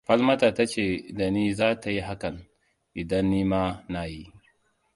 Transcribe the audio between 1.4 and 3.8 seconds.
za ta yi hakan, idan ni ma